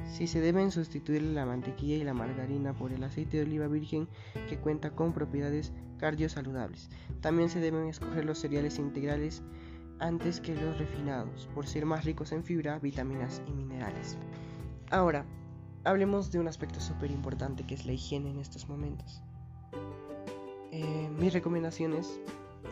[0.06, 4.08] Si se deben sustituir la mantequilla y la margarina por el aceite de oliva virgen
[4.48, 6.90] que cuenta con propiedades cardiosaludables.
[7.22, 9.44] También se deben escoger los cereales integrales
[10.00, 14.18] antes que los refinados, por ser más ricos en fibra, vitaminas y minerales.
[14.90, 15.26] Ahora,
[15.84, 19.22] hablemos de un aspecto súper importante que es la higiene en estos momentos.
[20.72, 22.20] Eh, mis recomendaciones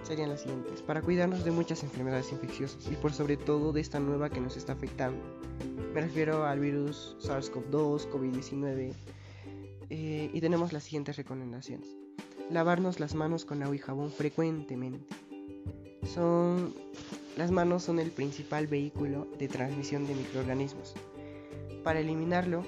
[0.03, 3.99] serían las siguientes, para cuidarnos de muchas enfermedades infecciosas y por sobre todo de esta
[3.99, 5.21] nueva que nos está afectando.
[5.93, 8.93] Me refiero al virus SARS-CoV-2, COVID-19
[9.89, 11.95] eh, y tenemos las siguientes recomendaciones.
[12.49, 15.05] Lavarnos las manos con agua y jabón frecuentemente.
[16.03, 16.73] Son,
[17.35, 20.93] las manos son el principal vehículo de transmisión de microorganismos.
[21.83, 22.63] Para eliminarlo,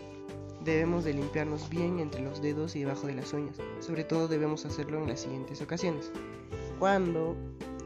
[0.65, 3.57] debemos de limpiarnos bien entre los dedos y debajo de las uñas.
[3.79, 6.11] Sobre todo debemos hacerlo en las siguientes ocasiones
[6.79, 7.35] cuando,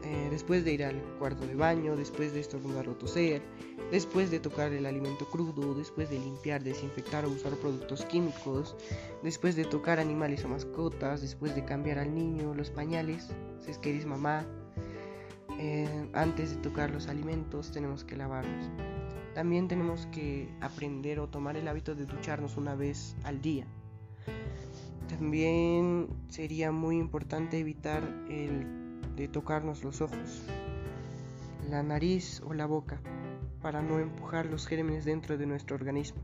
[0.04, 3.42] eh, después de ir al cuarto de baño, después de estornudar o toser,
[3.90, 8.76] después de tocar el alimento crudo, después de limpiar, desinfectar o usar productos químicos,
[9.22, 13.28] después de tocar animales o mascotas, después de cambiar al niño los pañales,
[13.60, 14.46] si es que eres mamá,
[15.58, 18.70] eh, antes de tocar los alimentos tenemos que lavarnos.
[19.34, 23.66] También tenemos que aprender o tomar el hábito de ducharnos una vez al día.
[25.08, 28.83] También sería muy importante evitar el
[29.16, 30.42] de tocarnos los ojos,
[31.70, 33.00] la nariz o la boca
[33.62, 36.20] para no empujar los gérmenes dentro de nuestro organismo.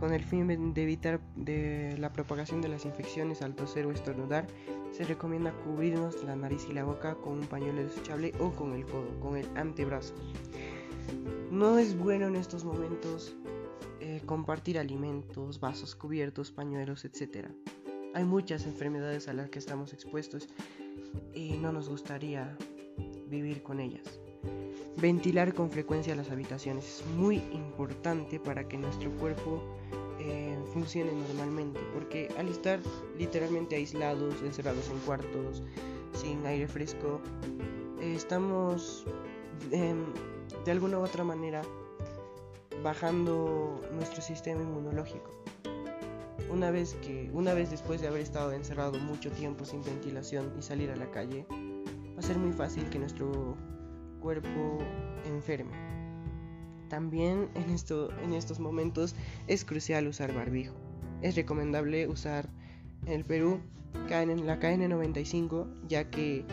[0.00, 4.46] Con el fin de evitar la propagación de las infecciones al toser o estornudar,
[4.92, 8.86] se recomienda cubrirnos la nariz y la boca con un pañuelo desechable o con el
[8.86, 10.14] codo, con el antebrazo.
[11.50, 13.36] No es bueno en estos momentos
[14.00, 17.48] eh, compartir alimentos, vasos cubiertos, pañuelos, etc.
[18.14, 20.48] Hay muchas enfermedades a las que estamos expuestos
[21.34, 22.56] y no nos gustaría
[23.28, 24.20] vivir con ellas.
[25.00, 29.62] Ventilar con frecuencia las habitaciones es muy importante para que nuestro cuerpo
[30.18, 32.80] eh, funcione normalmente, porque al estar
[33.16, 35.62] literalmente aislados, encerrados en cuartos,
[36.12, 37.20] sin aire fresco,
[38.00, 39.04] estamos
[39.70, 40.04] em,
[40.64, 41.62] de alguna u otra manera
[42.82, 45.37] bajando nuestro sistema inmunológico.
[46.50, 50.62] Una vez que, una vez después de haber estado encerrado mucho tiempo sin ventilación y
[50.62, 53.56] salir a la calle, va a ser muy fácil que nuestro
[54.20, 54.78] cuerpo
[55.26, 55.72] enferme.
[56.88, 59.14] También en, esto, en estos momentos
[59.46, 60.74] es crucial usar barbijo.
[61.20, 62.48] Es recomendable usar
[63.06, 63.60] En el Perú
[64.08, 66.44] la KN95 ya que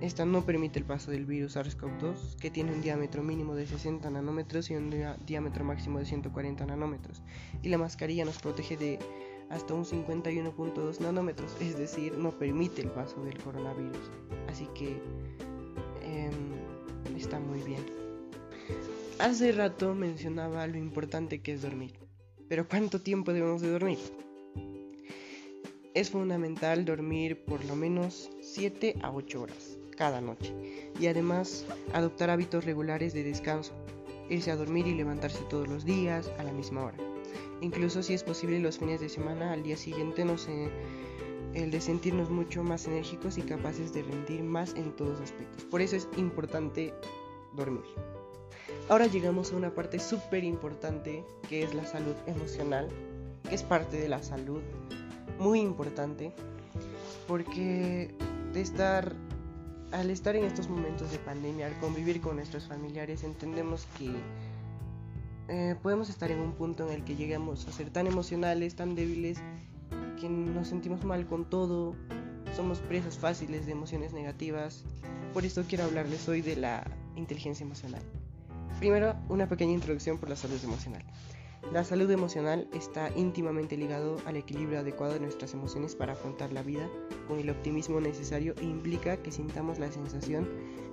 [0.00, 4.08] esta no permite el paso del virus SARS-CoV-2 que tiene un diámetro mínimo de 60
[4.10, 4.94] nanómetros y un
[5.26, 7.22] diámetro máximo de 140 nanómetros
[7.62, 8.98] y la mascarilla nos protege de
[9.50, 14.10] hasta un 51.2 nanómetros, es decir, no permite el paso del coronavirus.
[14.46, 15.00] Así que
[16.02, 17.82] em, está muy bien.
[19.18, 21.94] Hace rato mencionaba lo importante que es dormir.
[22.48, 23.98] Pero ¿cuánto tiempo debemos de dormir?
[25.94, 30.54] Es fundamental dormir por lo menos 7 a 8 horas cada noche
[30.98, 33.72] y además adoptar hábitos regulares de descanso,
[34.30, 36.96] irse a dormir y levantarse todos los días a la misma hora.
[37.60, 40.70] Incluso si es posible los fines de semana al día siguiente no sé,
[41.54, 45.64] el de sentirnos mucho más enérgicos y capaces de rendir más en todos aspectos.
[45.64, 46.94] Por eso es importante
[47.56, 47.84] dormir.
[48.88, 52.88] Ahora llegamos a una parte súper importante que es la salud emocional,
[53.48, 54.62] que es parte de la salud
[55.38, 56.32] muy importante,
[57.26, 58.14] porque
[58.52, 59.14] de estar,
[59.92, 64.12] al estar en estos momentos de pandemia, al convivir con nuestros familiares, entendemos que
[65.48, 68.94] eh, podemos estar en un punto en el que llegamos a ser tan emocionales, tan
[68.94, 69.38] débiles,
[70.20, 71.94] que nos sentimos mal con todo,
[72.54, 74.84] somos presas fáciles de emociones negativas.
[75.32, 76.84] Por esto quiero hablarles hoy de la
[77.16, 78.02] inteligencia emocional.
[78.78, 81.02] Primero, una pequeña introducción por la salud emocional.
[81.72, 86.62] La salud emocional está íntimamente ligado al equilibrio adecuado de nuestras emociones para afrontar la
[86.62, 86.88] vida
[87.26, 90.48] con el optimismo necesario e implica que sintamos la sensación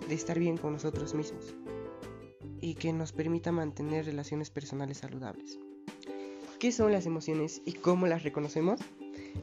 [0.08, 1.56] de estar bien con nosotros mismos
[2.60, 5.58] y que nos permita mantener relaciones personales saludables.
[6.60, 8.82] ¿Qué son las emociones y cómo las reconocemos?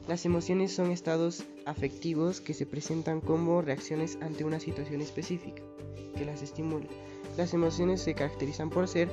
[0.07, 5.63] Las emociones son estados afectivos que se presentan como reacciones ante una situación específica
[6.15, 6.87] que las estimula
[7.37, 9.09] las emociones se caracterizan por ser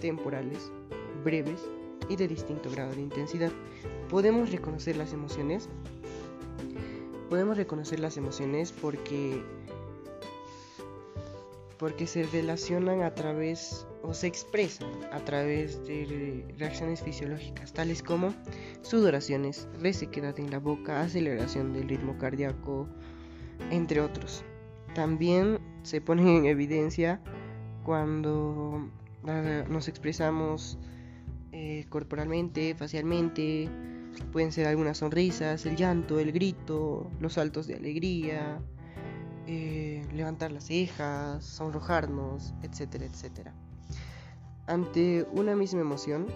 [0.00, 0.72] temporales,
[1.22, 1.60] breves
[2.08, 3.52] y de distinto grado de intensidad.
[4.08, 5.68] ¿Podemos reconocer las emociones?
[7.28, 9.42] Podemos reconocer las emociones porque
[11.78, 18.34] porque se relacionan a través o se expresan a través de reacciones fisiológicas tales como
[18.82, 22.86] sudoraciones, resequedad en la boca, aceleración del ritmo cardíaco,
[23.70, 24.44] entre otros.
[24.94, 27.22] También se ponen en evidencia
[27.82, 28.86] cuando
[29.22, 30.78] nos expresamos
[31.52, 33.68] eh, corporalmente, facialmente,
[34.32, 38.60] pueden ser algunas sonrisas, el llanto, el grito, los saltos de alegría,
[39.46, 43.54] eh, levantar las cejas, sonrojarnos, etcétera, etcétera.
[44.66, 46.26] Ante una misma emoción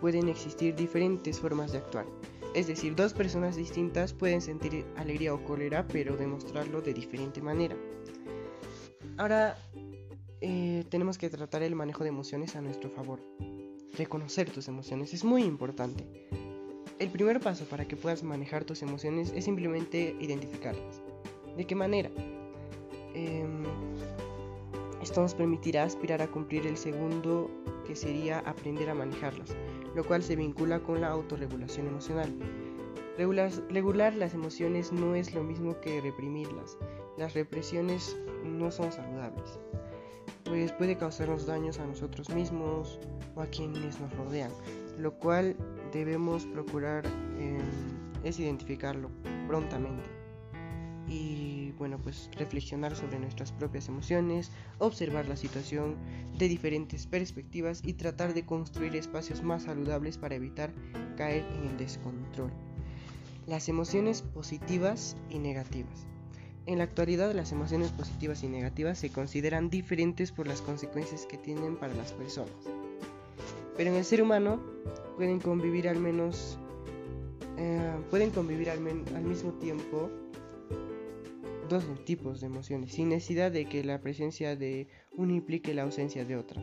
[0.00, 2.06] pueden existir diferentes formas de actuar.
[2.54, 7.76] Es decir, dos personas distintas pueden sentir alegría o cólera, pero demostrarlo de diferente manera.
[9.16, 9.58] Ahora
[10.40, 13.20] eh, tenemos que tratar el manejo de emociones a nuestro favor.
[13.98, 16.06] Reconocer tus emociones es muy importante.
[17.00, 21.02] El primer paso para que puedas manejar tus emociones es simplemente identificarlas.
[21.56, 22.08] ¿De qué manera?
[23.14, 23.64] Em,
[25.02, 27.50] esto nos permitirá aspirar a cumplir el segundo,
[27.88, 29.56] que sería aprender a manejarlas,
[29.96, 32.32] lo cual se vincula con la autorregulación emocional.
[33.16, 36.78] regular las emociones no es lo mismo que reprimirlas.
[37.16, 39.58] Las represiones no son saludables
[40.48, 42.98] pues puede causarnos daños a nosotros mismos
[43.34, 44.50] o a quienes nos rodean,
[44.98, 45.56] lo cual
[45.92, 47.06] debemos procurar
[47.38, 47.60] em,
[48.24, 49.10] es identificarlo
[49.46, 50.08] prontamente
[51.06, 55.96] y bueno pues reflexionar sobre nuestras propias emociones, observar la situación
[56.38, 60.72] de diferentes perspectivas y tratar de construir espacios más saludables para evitar
[61.16, 62.50] caer en el descontrol.
[63.46, 66.06] Las emociones positivas y negativas.
[66.68, 71.38] En la actualidad las emociones positivas y negativas se consideran diferentes por las consecuencias que
[71.38, 72.52] tienen para las personas.
[73.74, 74.62] Pero en el ser humano
[75.16, 76.58] pueden convivir al menos
[77.56, 80.10] eh, pueden convivir al, mismo tiempo
[81.70, 86.26] dos tipos de emociones, sin necesidad de que la presencia de una implique la ausencia
[86.26, 86.62] de otra.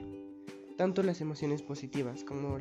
[0.78, 2.60] Tanto las emociones positivas como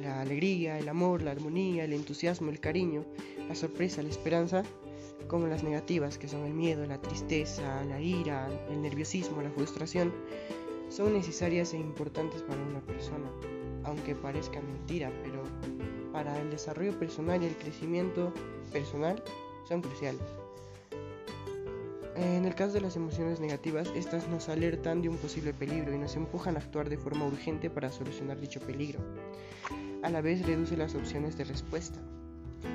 [0.00, 3.04] la alegría, el amor, la armonía, el entusiasmo, el cariño,
[3.46, 4.64] la sorpresa, la esperanza,
[5.30, 10.12] como las negativas, que son el miedo, la tristeza, la ira, el nerviosismo, la frustración,
[10.88, 13.30] son necesarias e importantes para una persona,
[13.84, 15.44] aunque parezca mentira, pero
[16.12, 18.34] para el desarrollo personal y el crecimiento
[18.72, 19.22] personal
[19.68, 20.20] son cruciales.
[22.16, 25.98] En el caso de las emociones negativas, estas nos alertan de un posible peligro y
[25.98, 28.98] nos empujan a actuar de forma urgente para solucionar dicho peligro.
[30.02, 32.00] A la vez reduce las opciones de respuesta,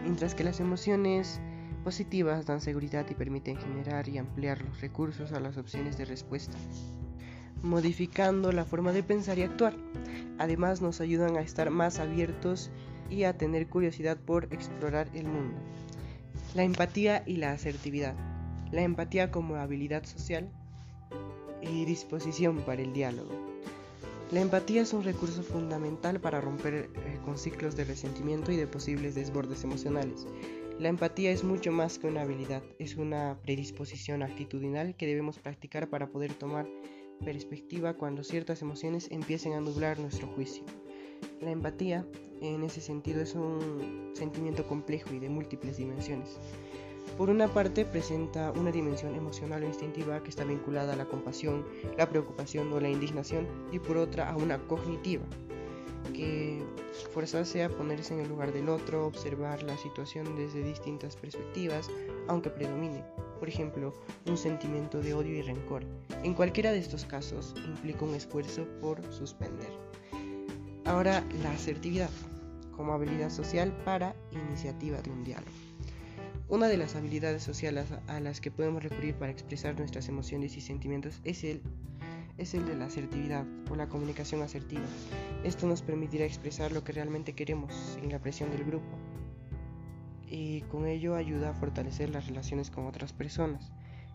[0.04, 1.42] mientras que las emociones
[1.86, 6.58] positivas dan seguridad y permiten generar y ampliar los recursos a las opciones de respuesta,
[7.62, 9.76] modificando la forma de pensar y actuar.
[10.40, 12.72] Además nos ayudan a estar más abiertos
[13.08, 15.60] y a tener curiosidad por explorar el mundo.
[16.56, 18.16] La empatía y la asertividad.
[18.72, 20.50] La empatía como habilidad social
[21.62, 23.32] y disposición para el diálogo.
[24.32, 26.90] La empatía es un recurso fundamental para romper eh,
[27.24, 30.26] con ciclos de resentimiento y de posibles desbordes emocionales.
[30.78, 35.90] La empatía es mucho más que una habilidad, es una predisposición actitudinal que debemos practicar
[35.90, 36.68] para poder tomar
[37.24, 40.66] perspectiva cuando ciertas emociones empiecen a nublar nuestro juicio.
[41.40, 42.06] La empatía,
[42.42, 46.38] en ese sentido, es un sentimiento complejo y de múltiples dimensiones.
[47.18, 51.66] Por una parte, presenta una dimensión emocional o instintiva que está vinculada a la compasión,
[51.98, 55.24] la preocupación o la indignación, y por otra a una cognitiva,
[56.14, 56.64] que
[57.14, 61.90] forzarse a ponerse en el lugar del otro, observar la situación desde distintas perspectivas,
[62.28, 63.04] aunque predomine,
[63.40, 63.94] por ejemplo,
[64.26, 65.84] un sentimiento de odio y rencor.
[66.24, 69.70] En cualquiera de estos casos implica un esfuerzo por suspender.
[70.86, 72.10] Ahora, la asertividad
[72.76, 75.52] como habilidad social para iniciativa de un diálogo.
[76.48, 80.62] Una de las habilidades sociales a las que podemos recurrir para expresar nuestras emociones y
[80.62, 81.62] sentimientos es el,
[82.38, 84.86] es el de la asertividad o la comunicación asertiva.
[85.44, 88.98] Esto nos permitirá expresar lo que realmente queremos sin la presión del grupo
[90.28, 93.72] y con ello ayuda a fortalecer las relaciones con otras personas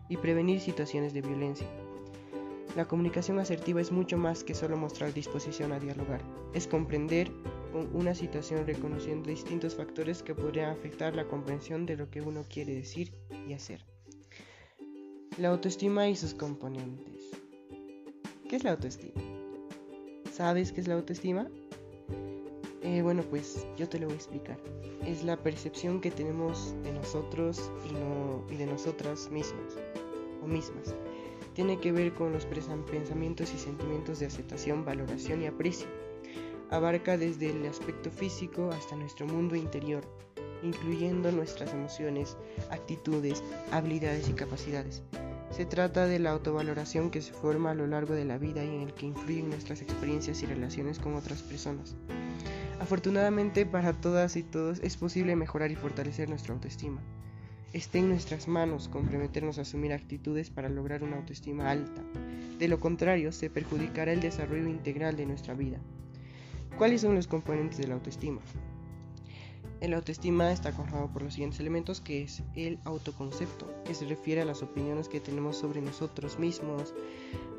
[0.09, 1.67] y prevenir situaciones de violencia.
[2.75, 6.21] La comunicación asertiva es mucho más que solo mostrar disposición a dialogar,
[6.53, 7.31] es comprender
[7.93, 12.75] una situación reconociendo distintos factores que podrían afectar la comprensión de lo que uno quiere
[12.75, 13.13] decir
[13.47, 13.85] y hacer.
[15.37, 17.31] La autoestima y sus componentes.
[18.51, 19.13] ¿Qué es la autoestima?
[20.29, 21.47] ¿Sabes qué es la autoestima?
[22.83, 24.57] Eh, bueno, pues yo te lo voy a explicar.
[25.05, 27.71] Es la percepción que tenemos de nosotros
[28.49, 29.77] y, de nosotras mismas
[30.43, 30.93] o mismas.
[31.53, 35.87] Tiene que ver con los pensamientos y sentimientos de aceptación, valoración y aprecio.
[36.71, 40.03] Abarca desde el aspecto físico hasta nuestro mundo interior,
[40.61, 42.35] incluyendo nuestras emociones,
[42.69, 43.41] actitudes,
[43.71, 45.03] habilidades y capacidades.
[45.51, 48.69] Se trata de la autovaloración que se forma a lo largo de la vida y
[48.69, 51.95] en el que influyen nuestras experiencias y relaciones con otras personas.
[52.79, 57.01] Afortunadamente para todas y todos es posible mejorar y fortalecer nuestra autoestima.
[57.73, 62.01] Está en nuestras manos comprometernos a asumir actitudes para lograr una autoestima alta.
[62.57, 65.79] De lo contrario, se perjudicará el desarrollo integral de nuestra vida.
[66.77, 68.41] ¿Cuáles son los componentes de la autoestima?
[69.81, 74.41] El autoestima está conformado por los siguientes elementos, que es el autoconcepto, que se refiere
[74.41, 76.93] a las opiniones que tenemos sobre nosotros mismos,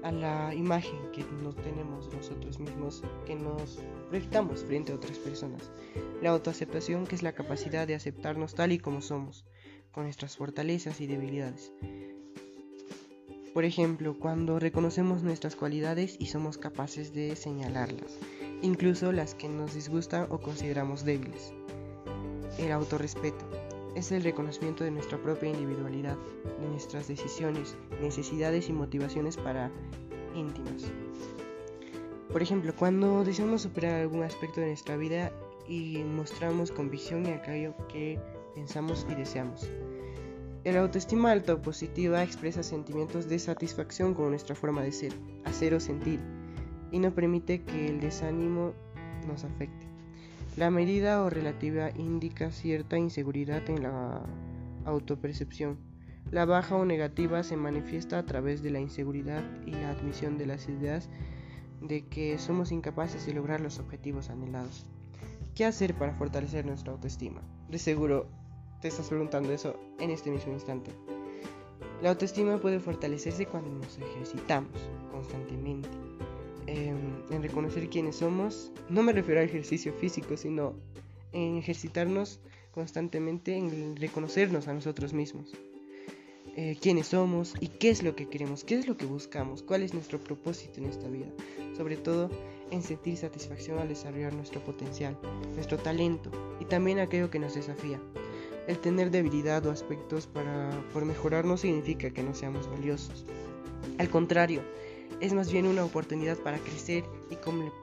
[0.04, 5.18] a la imagen que nos tenemos de nosotros mismos, que nos proyectamos frente a otras
[5.18, 5.72] personas.
[6.22, 9.44] La autoaceptación, que es la capacidad de aceptarnos tal y como somos,
[9.90, 11.72] con nuestras fortalezas y debilidades.
[13.52, 18.16] Por ejemplo, cuando reconocemos nuestras cualidades y somos capaces de señalarlas,
[18.62, 21.52] incluso las que nos disgustan o consideramos débiles.
[22.58, 23.44] El autorrespeto
[23.94, 26.16] es el reconocimiento de nuestra propia individualidad,
[26.60, 29.70] de nuestras decisiones, necesidades y motivaciones para
[30.34, 30.84] íntimas.
[32.30, 35.32] Por ejemplo, cuando deseamos superar algún aspecto de nuestra vida
[35.68, 38.18] y mostramos convicción en aquello que
[38.54, 39.68] pensamos y deseamos.
[40.64, 45.12] El autoestima alta o positiva expresa sentimientos de satisfacción con nuestra forma de ser,
[45.44, 46.20] hacer o sentir,
[46.92, 48.72] y no permite que el desánimo
[49.26, 49.81] nos afecte.
[50.56, 54.22] La medida o relativa indica cierta inseguridad en la
[54.84, 55.78] autopercepción.
[56.30, 60.44] La baja o negativa se manifiesta a través de la inseguridad y la admisión de
[60.44, 61.08] las ideas
[61.80, 64.84] de que somos incapaces de lograr los objetivos anhelados.
[65.54, 67.40] ¿Qué hacer para fortalecer nuestra autoestima?
[67.70, 68.28] De seguro
[68.82, 70.90] te estás preguntando eso en este mismo instante.
[72.02, 76.01] La autoestima puede fortalecerse cuando nos ejercitamos constantemente
[76.74, 76.96] Em,
[77.30, 78.72] en reconocer quiénes somos.
[78.88, 80.74] No me refiero al ejercicio físico, sino
[81.32, 85.52] en ejercitarnos constantemente en reconocernos a nosotros mismos.
[86.56, 89.82] Eh, quiénes somos y qué es lo que queremos, qué es lo que buscamos, cuál
[89.82, 91.26] es nuestro propósito en esta vida.
[91.76, 92.30] Sobre todo
[92.70, 95.18] en sentir satisfacción al desarrollar nuestro potencial,
[95.54, 98.00] nuestro talento y también aquello que nos desafía.
[98.66, 103.26] El tener debilidad o aspectos para, por mejorar no significa que no seamos valiosos.
[103.98, 104.62] Al contrario,
[105.22, 107.36] es más bien una oportunidad para crecer y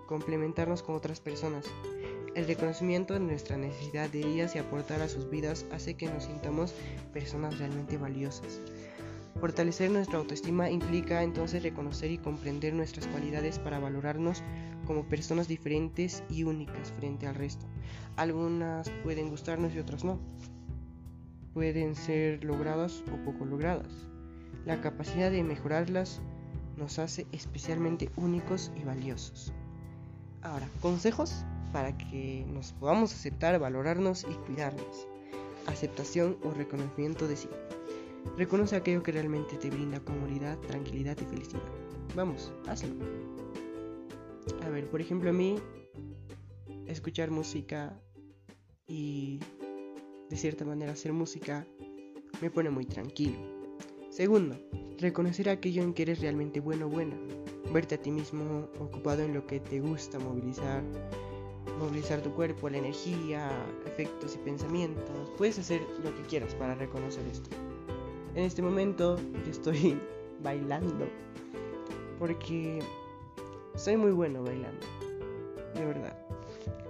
[0.07, 1.65] complementarnos con otras personas.
[2.35, 6.25] El reconocimiento de nuestra necesidad de ellas y aportar a sus vidas hace que nos
[6.25, 6.75] sintamos
[7.13, 8.59] personas realmente valiosas.
[9.39, 14.43] Fortalecer nuestra autoestima implica entonces reconocer y comprender nuestras cualidades para valorarnos
[14.85, 17.65] como personas diferentes y únicas frente al resto.
[18.17, 20.19] Algunas pueden gustarnos y otras no.
[21.53, 24.09] Pueden ser logradas o poco logradas.
[24.65, 26.21] La capacidad de mejorarlas
[26.79, 29.53] nos hace especialmente únicos y valiosos.
[30.41, 35.07] Ahora, consejos para que nos podamos aceptar, valorarnos y cuidarnos.
[35.67, 37.49] Aceptación o reconocimiento de sí.
[38.37, 41.61] Reconoce aquello que realmente te brinda comodidad, tranquilidad y felicidad.
[42.15, 42.95] Vamos, hazlo.
[44.63, 45.59] A ver, por ejemplo, a mí
[46.87, 47.99] escuchar música
[48.87, 49.39] y
[50.29, 51.67] de cierta manera hacer música
[52.41, 53.58] me pone muy tranquilo.
[54.09, 54.55] Segundo,
[54.97, 57.15] reconocer aquello en que eres realmente bueno o buena.
[57.71, 60.83] Verte a ti mismo ocupado en lo que te gusta movilizar,
[61.77, 63.51] movilizar tu cuerpo, la energía,
[63.85, 65.31] efectos y pensamientos.
[65.37, 67.49] Puedes hacer lo que quieras para reconocer esto.
[68.33, 69.99] En este momento yo estoy
[70.43, 71.07] bailando
[72.17, 72.79] porque
[73.75, 74.85] soy muy bueno bailando,
[75.75, 76.17] de verdad.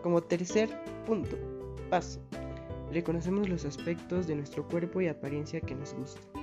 [0.02, 0.70] Como tercer
[1.06, 1.38] punto,
[1.90, 2.22] paso.
[2.94, 6.39] Reconocemos los aspectos de nuestro cuerpo y apariencia que nos gusta.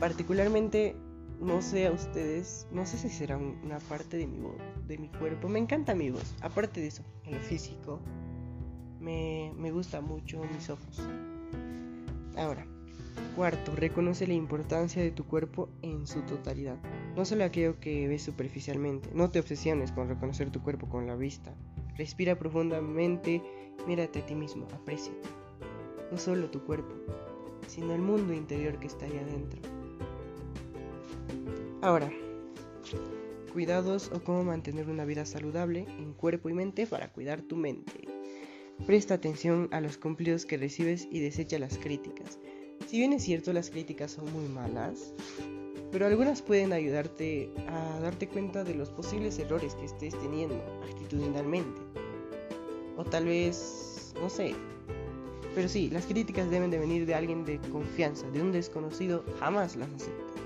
[0.00, 0.96] Particularmente,
[1.40, 5.08] no sé a ustedes, no sé si será una parte de mi voz, de mi
[5.08, 5.48] cuerpo.
[5.48, 6.34] Me encanta mi voz.
[6.40, 8.00] Aparte de eso, en lo físico,
[9.00, 11.00] me, me gusta mucho mis ojos.
[12.36, 12.66] Ahora,
[13.36, 16.76] Cuarto, reconoce la importancia de tu cuerpo en su totalidad,
[17.14, 19.10] no solo aquello que ves superficialmente.
[19.14, 21.54] No te obsesiones con reconocer tu cuerpo con la vista.
[21.96, 23.40] Respira profundamente,
[23.86, 25.28] mírate a ti mismo, apréciate.
[26.10, 26.94] No solo tu cuerpo,
[27.68, 29.60] sino el mundo interior que está ahí adentro.
[31.80, 32.12] Ahora,
[33.52, 38.08] cuidados o cómo mantener una vida saludable en cuerpo y mente para cuidar tu mente.
[38.86, 42.38] Presta atención a los cumplidos que recibes y desecha las críticas.
[42.86, 45.12] Si bien es cierto las críticas son muy malas,
[45.90, 50.56] pero algunas pueden ayudarte a darte cuenta de los posibles errores que estés teniendo
[50.88, 51.80] actitudinalmente.
[52.96, 54.54] O tal vez, no sé.
[55.54, 59.76] Pero sí, las críticas deben de venir de alguien de confianza, de un desconocido, jamás
[59.76, 60.37] las acepta.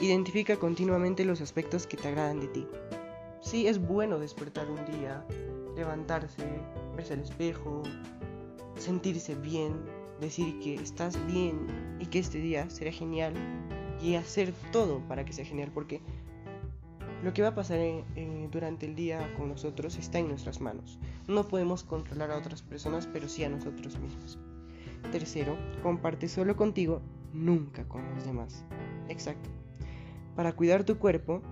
[0.00, 2.68] Identifica continuamente los aspectos que te agradan de ti.
[3.40, 5.26] Sí, es bueno despertar un día,
[5.74, 6.44] levantarse,
[6.94, 7.82] verse al espejo,
[8.76, 9.74] sentirse bien,
[10.20, 11.66] decir que estás bien
[11.98, 13.34] y que este día será genial
[14.00, 16.00] y hacer todo para que sea genial porque
[17.24, 17.80] lo que va a pasar
[18.52, 21.00] durante el día con nosotros está en nuestras manos.
[21.26, 24.38] No podemos controlar a otras personas, pero sí a nosotros mismos.
[25.10, 28.64] Tercero, comparte solo contigo, nunca con los demás.
[29.08, 29.50] Exacto.
[30.38, 31.42] Para cuidar tu cuerpo,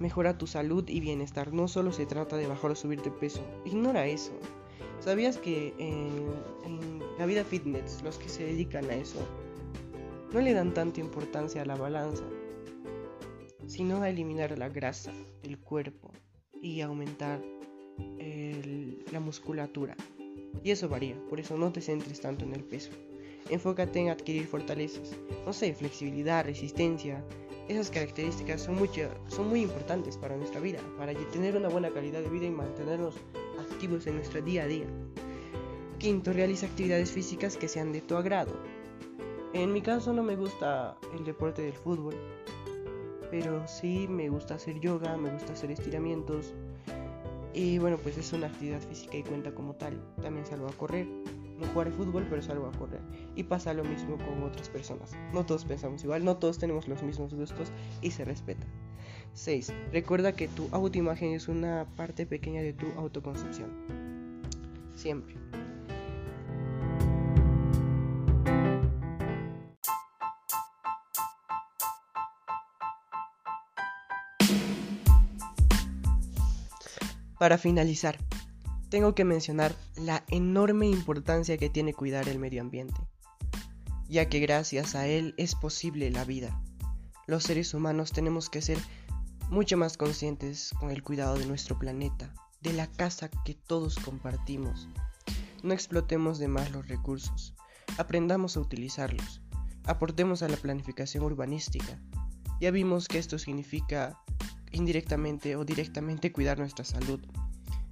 [0.00, 1.52] mejora tu salud y bienestar.
[1.52, 3.46] No solo se trata de bajar o subir de peso.
[3.64, 4.32] Ignora eso.
[4.98, 9.20] ¿Sabías que en, la vida fitness, los que se dedican a eso,
[10.32, 12.24] no le dan tanta importancia a la balanza,
[13.68, 15.12] sino a eliminar la grasa
[15.44, 16.10] del cuerpo
[16.60, 17.40] y aumentar
[19.12, 19.94] la musculatura?
[20.64, 22.90] Y eso varía, por eso no te centres tanto en el peso.
[23.48, 25.12] Enfócate en adquirir fortalezas,
[25.46, 27.24] no sé, flexibilidad, resistencia.
[27.70, 28.76] Esas características son,
[29.28, 33.14] son muy importantes para nuestra vida, para tener una buena calidad de vida y mantenernos
[33.80, 34.86] en nuestro día a día.
[35.98, 38.50] Quinto, realiza actividades físicas que sean de tu agrado.
[39.52, 42.16] En mi caso no me gusta el deporte del fútbol,
[43.30, 46.52] pero sí me gusta hacer yoga, me gusta hacer estiramientos.
[47.54, 49.96] Y bueno, pues es una actividad física y cuenta como tal.
[50.20, 51.06] También salgo a correr.
[51.60, 53.00] No jugaré fútbol, pero salgo a correr.
[53.36, 55.12] Y pasa lo mismo con otras personas.
[55.34, 58.66] No todos pensamos igual, no todos tenemos los mismos gustos y se respeta.
[59.34, 59.72] 6.
[59.92, 63.70] Recuerda que tu autoimagen es una parte pequeña de tu autoconcepción.
[64.96, 65.36] Siempre.
[77.38, 78.18] Para finalizar,
[78.90, 83.00] tengo que mencionar la enorme importancia que tiene cuidar el medio ambiente,
[84.08, 86.60] ya que gracias a él es posible la vida.
[87.26, 88.78] Los seres humanos tenemos que ser
[89.48, 94.88] mucho más conscientes con el cuidado de nuestro planeta, de la casa que todos compartimos.
[95.62, 97.54] No explotemos de más los recursos,
[97.96, 99.40] aprendamos a utilizarlos,
[99.84, 102.00] aportemos a la planificación urbanística.
[102.60, 104.18] Ya vimos que esto significa
[104.72, 107.20] indirectamente o directamente cuidar nuestra salud.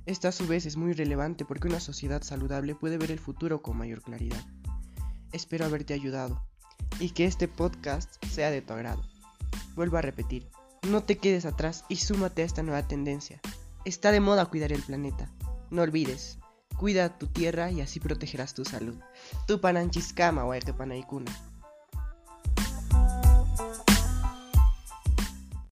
[0.09, 3.61] Esta a su vez es muy relevante porque una sociedad saludable puede ver el futuro
[3.61, 4.43] con mayor claridad.
[5.33, 6.43] Espero haberte ayudado
[6.99, 9.03] y que este podcast sea de tu agrado.
[9.75, 10.49] Vuelvo a repetir,
[10.89, 13.39] no te quedes atrás y súmate a esta nueva tendencia.
[13.85, 15.31] Está de moda cuidar el planeta.
[15.69, 16.39] No olvides,
[16.79, 18.97] cuida tu tierra y así protegerás tu salud.
[19.47, 20.47] Tu pananchiscama,
[20.79, 21.31] panaikuna.